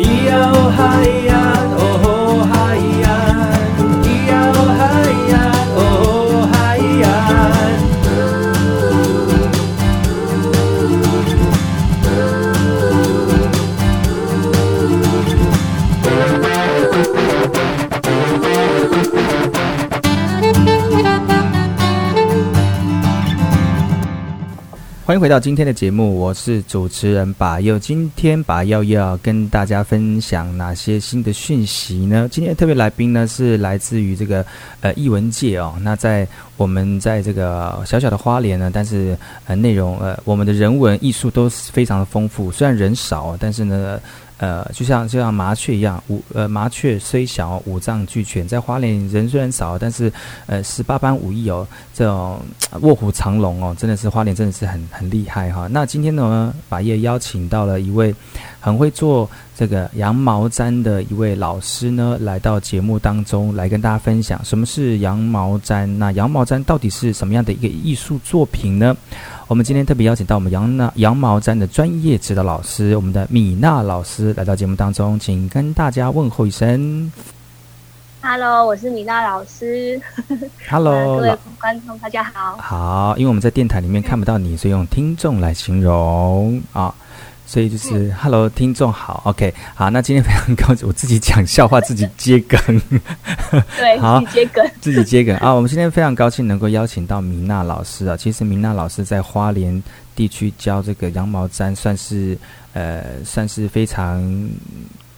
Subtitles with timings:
[0.00, 1.29] 咿呀哦嗨呀，
[25.11, 27.77] 欢迎回到今天的节目，我是主持人把又。
[27.77, 32.29] 今天把又要跟大家分享哪些新的讯息呢？
[32.31, 34.45] 今天特别来宾呢是来自于这个
[34.79, 35.75] 呃艺文界哦。
[35.81, 43.99] 那在我们在这个小小的花莲呢，但是呃内容呃我们的人文艺术都是非常的丰富，虽然人少，但是呢。
[44.41, 48.47] 呃，就像就像麻雀一样，五呃麻雀虽小，五脏俱全。
[48.47, 50.11] 在花莲人虽然少，但是
[50.47, 52.39] 呃十八般武艺哦，这种
[52.81, 55.67] 卧虎藏龙哦，真的是花莲真的是很很厉害哈。
[55.69, 58.15] 那今天呢，把叶邀请到了一位
[58.59, 65.85] 很会做这个羊毛毡的一位老师呢，来到节目当中来跟大家分享什么是羊毛毡。
[65.85, 68.97] 那羊毛毡到底是什么样的一个艺术作品呢？
[69.51, 77.11] 我们今天特别邀请到我们羊那羊毛毡的专业指导老师，我们的米娜老师来到节目当中，请跟大家问候一声。
[78.21, 80.01] Hello，我是米娜老师。
[80.69, 82.55] Hello， 各位观众大家好。
[82.59, 86.95] 好，因为我们在电台里面看不到你，所以用听众来形容啊。
[87.51, 92.57] 所以就是、嗯、，Hello，听众好，OK，好，那今天非常高兴，我自己讲笑话，自己接梗，
[93.77, 95.51] 对， 好，自己接梗，自己接梗啊。
[95.51, 98.15] 我们今天非常高兴能够邀请到米娜老师啊。
[98.15, 99.83] 其实米娜老师在花莲
[100.15, 102.37] 地区教这个羊毛毡，算是
[102.71, 104.23] 呃，算是非常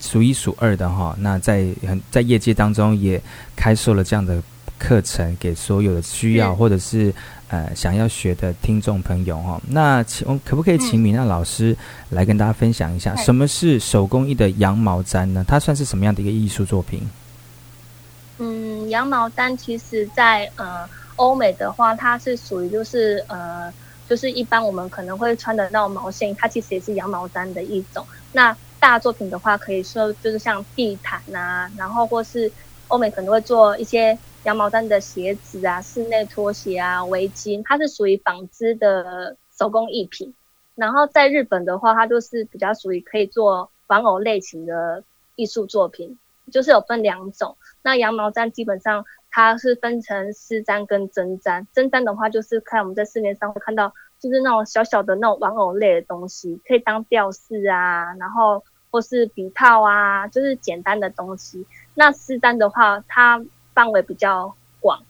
[0.00, 1.14] 数一数二的哈。
[1.18, 3.20] 那在很在业界当中也
[3.54, 4.42] 开设了这样的
[4.82, 7.14] 课程，给所有的需要或者是。
[7.52, 11.76] 呃，想要学的听众朋友哈，那请我可不可以请米娜老师
[12.08, 15.44] 来跟大家分享一下，什么是手工艺的羊毛毡呢？
[15.46, 17.06] 它算是什么样的一个艺术作品？
[18.38, 23.70] 嗯，羊毛毡其实在呃欧美的话，它是属于就是呃
[24.08, 28.02] 就是一般我们可能会穿的那种毛线，它其实也是羊毛毡的一种。
[28.32, 32.50] 那大作品的话，可以说就是像地毯啊，然后或是
[32.88, 34.18] 欧美可能会做一些。
[34.44, 40.34] 羊毛毡的鞋子啊，室内拖鞋啊，围巾，它是属于纺织的手工艺品。
[40.74, 45.04] 然后在日本的话，它就是比较属于可以做玩偶类型的
[45.36, 46.18] 艺术作品，
[46.50, 47.56] 就是有分两种。
[47.82, 51.66] 那羊毛毡基本上它是分成丝毡跟针毡。
[51.72, 61.64] 针毡的话，就是看我们在市面上会看到，就是那种小小的那种玩偶类的东西，可以当吊饰啊，然后或是笔套啊，就是简单的东西。
[61.94, 63.44] 那丝毡的话，它
[63.74, 65.02] 范围比较广，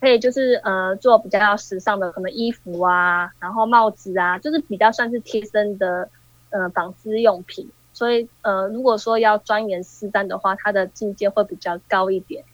[0.00, 6.08] 可以就是呃做比较时尚的可能衣服啊，然后帽子啊，就是比较算是贴身的
[6.50, 7.70] 呃纺织用品。
[7.92, 12.44] 所以呃如果说要钻研丝毡的话，它的境界会比较高一点，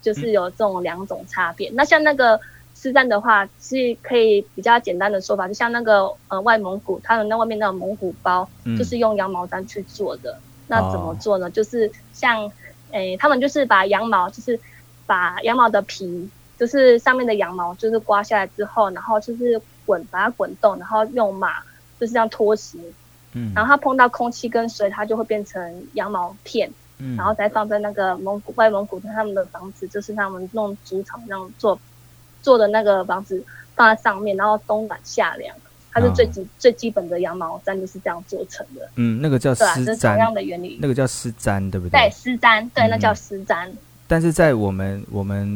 [0.00, 1.68] 就是有这种两种差别。
[1.70, 2.40] 嗯、那像那个
[2.72, 10.38] 丝毡的话，是可以比较简单的说法，就像那个呃外蒙古，它的那外面那个蒙古包，嗯、就是用羊毛毡去做的。
[10.66, 11.46] 那怎么做呢？
[11.46, 12.50] 哦、就是像
[12.90, 14.58] 诶、欸，他们就是把羊毛就是。
[15.06, 16.28] 把羊毛的皮，
[16.58, 21.60] 就是上面的羊毛，就是刮下来之后，然后就是滚，把它滚动，然后用马
[21.98, 22.80] 就是这样拖行，
[23.32, 31.78] 嗯，然后它碰到空气跟水，它就会变成羊毛片，嗯，然后再放在那个蒙古外蒙古的他们的房子，就是他们弄竹草那样做
[32.42, 33.44] 做的那个房子
[33.74, 35.54] 放在上面，然后冬暖夏凉，
[35.92, 42.00] 它是最基、哦、最基本的羊毛毡就是这样做成的，嗯，那个叫丝毡，是同样的原理，那个叫丝毡，对不对？
[42.00, 43.68] 对，丝毡，对，那叫丝毡。
[43.68, 43.76] 嗯
[44.08, 45.46] 但是在我们我们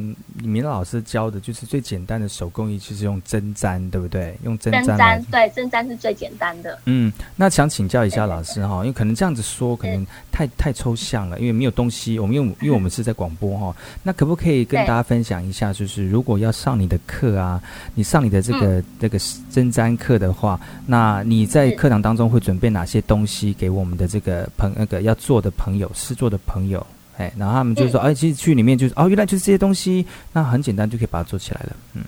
[0.43, 4.37] 米娜老师教的就是最简单的手工艺，就是用针毡，对不对？
[4.43, 4.85] 用针毡。
[4.85, 6.79] 针毡对，针毡是最简单的。
[6.87, 12.19] 嗯，那想请教一下老师哈，因为可能这样子说可能太太抽象了，因为没有东西。
[12.19, 15.73] 我们用，因为我们是在广播哈， 那可不可以跟大家分享一下？
[15.73, 17.63] 就是如果要上你的课啊，
[17.95, 19.19] 你上你的这个、嗯、这个
[19.51, 26.85] 针毡课的话，那你在课堂当中会准备哪些东西给我们的这个朋那个要做的朋友、试做的朋友？
[27.21, 31.77] 哎，然后他们就说，哎、嗯，其实去里面就是，哦，原来就是这些东西，那很简单就可以把它做起来了。
[31.95, 32.03] 嗯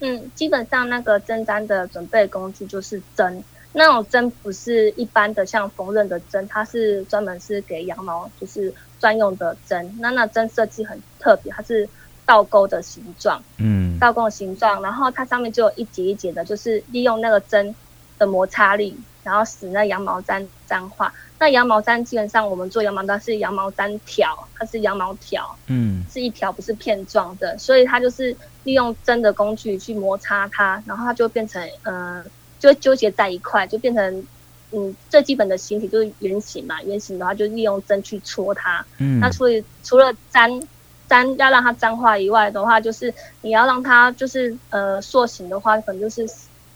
[0.00, 3.42] 嗯，基本上那个针毡的准备工具就是针，
[3.72, 9.90] 那种针不是一般的像缝纫的针，它是专门是给羊毛就是专用的针。
[9.98, 11.88] 那那针设计很特别，它是
[12.26, 17.74] 倒钩的形状，嗯，倒钩的形状，然后它上面就有一节一节的，就是利用那个针
[18.18, 18.94] 的摩擦力，
[19.26, 21.12] 然后使那羊毛毡粘化。
[21.40, 32.24] 那羊毛毡基本上我们做羊毛毡是羊毛毡条，它是羊毛条，嗯，是一条不是片状的，所以它就是利用针的工具去摩擦它，然后它就变成，嗯、呃，
[32.60, 34.24] 就纠结在一块，就变成
[34.70, 38.86] 嗯，最基本的形体就是圆形嘛，圆形的话就利用针去戳它。
[38.98, 40.62] 嗯，那所以除了粘
[41.08, 43.12] 粘要让它粘化以外的话，就是
[43.42, 46.26] 你要让它就是呃塑形的话，可能就是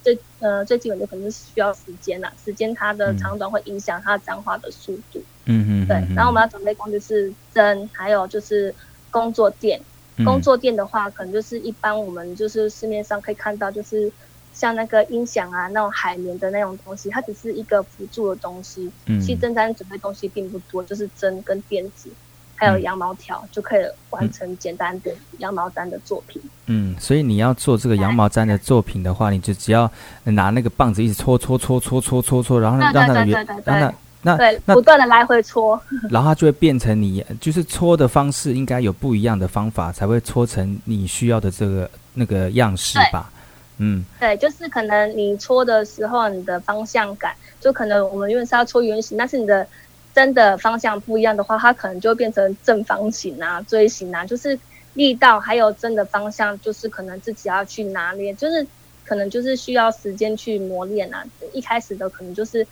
[0.03, 5.23] 最呃最基本的可能是需要时间啦，时间它的长短会影响它粘化的速度。
[5.47, 5.97] 嗯嗯，对。
[6.15, 8.75] 然后我们要准备工具是针，还有就是
[9.11, 9.81] 工作垫。
[10.25, 14.13] 工作垫的话，可能就是一般我们就是市面上可以看到，就是
[14.53, 18.93] 像那个音响啊，那种海绵的那种东西，它只是一个辅助的东西。
[19.07, 22.11] 嗯，其实针毡准备东西并不多，就是针跟垫子，
[22.61, 26.41] 还有羊毛条，就可以完成简单的羊毛毡的作品。
[26.67, 29.91] 嗯，所以你要做这个羊毛毡的作品的话，你就只要
[30.25, 33.95] 拿那个棒子一直搓搓搓搓搓搓搓，然后让它圆，让它。
[34.23, 35.81] 那对，那不断的来回搓，
[36.11, 43.33] 然后它就会变成你就是搓的方式，应该有不一样的方法才会搓成你需要的这个那个样式吧？
[43.79, 49.67] 嗯，对，就是可能你搓的时候，你的方向感就可能我们因为是要搓圆形，但是你的
[50.15, 54.59] 针的方向不一样的话，它可能就会变成正方形啊、锥形啊，就是
[54.95, 58.67] 力道还有真的方向，就是可能自己要去拿捏，就是
[59.05, 61.25] 可能就是需要时间去磨练啊。
[61.53, 62.67] 一开始的可能就是。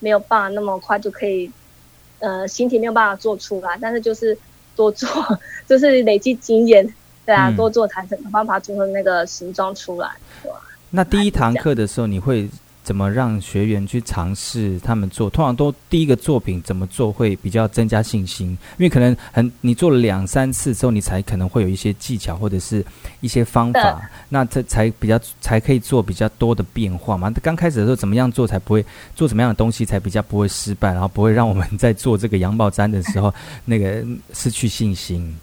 [0.00, 1.50] 没有办法那么快就可以，
[2.18, 4.36] 呃，形体没有办法做出来，但是就是
[4.76, 5.08] 多做，
[5.66, 6.86] 就是累积经验，
[7.24, 10.10] 对啊，嗯、多做才能办法做出那个形状出来，
[10.42, 10.60] 对吧？
[10.90, 12.46] 那第一堂课的时候，你会
[12.84, 15.30] 怎么让学员去尝试他们做？
[15.30, 18.50] 通常都第一个作品怎么做会比较增加信心？
[18.76, 22.84] 因为可能很你做了两三次之后，你才可能会有一些技巧或者是
[23.20, 27.32] 一些方法，那这才比较才可以做比较多的变化嘛。
[27.42, 28.84] 刚开始的时候怎么样做才不会
[29.16, 33.34] 做什么样的东西才比较不会失败，然后不会让我们在做这个羊毛毡的时候
[33.64, 34.04] 那个
[34.34, 35.34] 失去信心？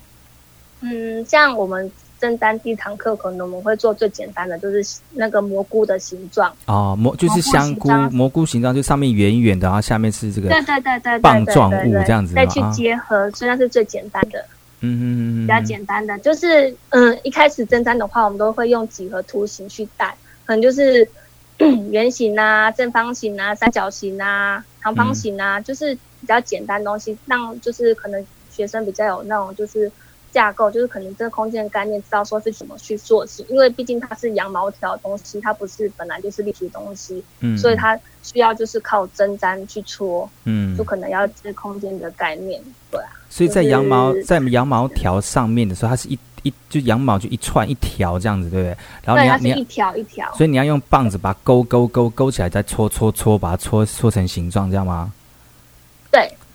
[0.82, 1.92] 嗯，像我们。
[2.22, 6.54] 针毡第一堂课可能我们会做最简单的，就是那个蘑菇的形状。
[6.68, 14.40] 哦，蘑就是香菇蘑菇形状，就上面圆圆的，然后下面是这个对对对对棒状物这样子，再去结合，所以那是最简单的，
[14.82, 15.04] 嗯嗯
[15.46, 20.16] 嗯，比较简单的，就是嗯，一开始针毡的话，我们都会用几何图形去带，
[20.46, 21.08] 可能就是
[21.90, 29.92] 圆形啊、正方形啊、三角形啊、长方形啊，嗯、就是比较简单的东西，让就是可能学生比较有那种就是。
[30.32, 43.10] 架构就是可能这个空间的概念，知道说是怎么去塑形，因为毕竟它是羊毛条的东西，它不是本来就是立体的东西，嗯，所以它需要就是靠针毡去戳，嗯，就可能要这空间的概念，对啊。
[43.30, 48.78] 所以在羊毛、就是、在羊毛条上面的时候，它是一一就羊毛就一串一条这样子，对不对？
[49.04, 55.12] 然后你要对它是一条一条，所以你要用棒子把它勾勾勾勾起来，再搓搓搓，把它搓搓成形状，这样吗？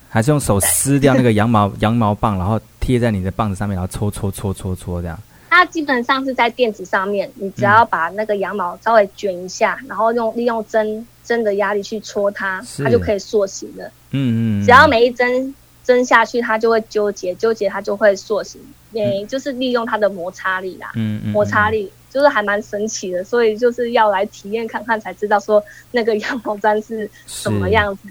[0.07, 0.13] 对。
[0.13, 5.19] 还是用手撕掉那个羊毛羊毛棒，然后贴在你的棒子上面，然后搓搓搓搓搓这样。
[5.49, 13.85] 它基本上是在垫子上面，你只要把那个羊毛稍微卷一下，嗯、然后用利用针针的压力去戳它，它就可以塑形了。
[14.11, 14.63] 嗯，嗯嗯。
[14.63, 18.61] 只要每一针针下去，它就会纠结，纠结它就会塑形。
[18.91, 20.91] 也、嗯、就是利用它的摩擦力啦。
[20.95, 21.31] 嗯嗯。
[21.31, 28.09] 摩擦力就是还蛮神奇的，所以就是要来体验看看才知道说那个 羊毛毡是什么样子。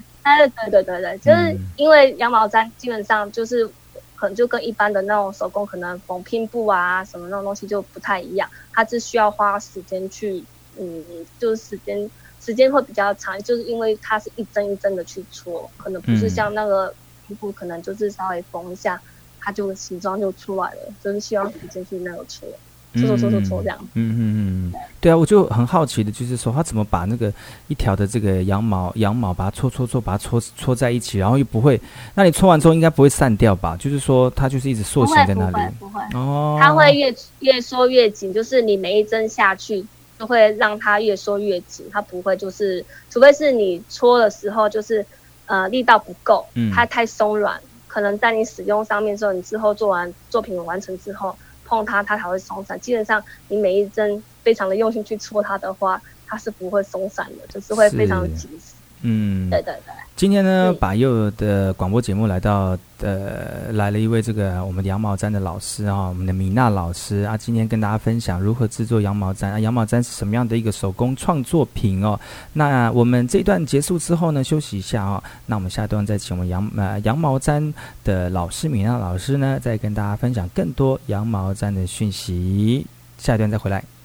[0.61, 3.67] 对对对对，就是因为羊毛毡基本上就是
[4.15, 10.47] 可能就跟一般的那种手工可能缝拼布啊什么那种东西就不太一样，它是需要花时间去，
[10.79, 11.05] 嗯，
[11.39, 16.97] 就是时间时间会比较长，就是因为它是一针一针的去搓，可能不是像那个
[17.27, 19.03] 拼布，可能就是稍微缝一下，
[19.41, 22.61] 它就形状就出来了，就是需要时间去那个搓。
[22.97, 27.33] 搓搓搓搓搓这样，嗯嗯嗯嗯，对啊，我就很好奇的，就是说他怎么把那个
[27.69, 31.81] 一条的这个羊毛羊毛把它搓搓搓，把它搓搓在一起，然后又不会，
[32.15, 33.77] 那你搓完之后应该不会散掉吧？
[33.79, 39.85] 就是说它就是一直塑形在那里，不会不会，不会哦，它会越越缩越紧，就是你每一针下去
[40.19, 45.05] 就会让它越缩越紧，它不会就是，除非是你搓的时候就是
[45.47, 51.37] 呃力道不够，它太松软，可能在你使用上面之后，你之后做完作品完成之后。
[51.67, 52.79] 碰它，它才会松散。
[52.81, 58.76] 基本上，你每一针非常的用心去戳它的话，它是不会松散的，就是会非常的紧实。
[59.03, 59.95] 嗯，对对对。
[60.17, 72.19] 今天呢，把又的广播节目来到，呃，来了一位这个我们羊毛毡的老师啊，我们的米娜老师啊，今天跟大家分享如何制作羊毛毡啊，羊毛毡是什么样的一个手工创作品哦。
[72.55, 75.23] 那我们这一段结束之后呢，休息一下哦。
[75.45, 77.71] 那我们下一段再请我们羊呃羊毛毡
[78.03, 82.87] 的老师米娜老师呢，再跟大家分享更多羊毛毡的讯息。
[83.19, 83.96] 下一段再回来。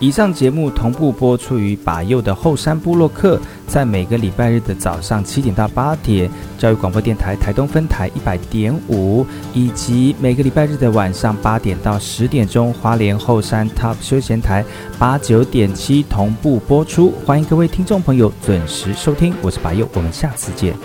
[0.00, 14.64] 以上节目同步播出于把右的后山部落客，在每个礼拜日的早上七点到八点，教育广播电台台东分台一百点五，以及每个礼拜日的晚上八点到十点钟，花莲后山 Top 休闲台
[15.00, 17.12] 八九点七同步播出。
[17.26, 20.76] 欢迎各位听众朋友准时收听，我是把右，我们下次见。